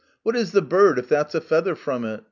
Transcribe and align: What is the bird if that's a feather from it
What 0.23 0.35
is 0.35 0.51
the 0.51 0.63
bird 0.63 0.97
if 0.97 1.07
that's 1.07 1.35
a 1.35 1.39
feather 1.41 1.75
from 1.75 2.05
it 2.05 2.19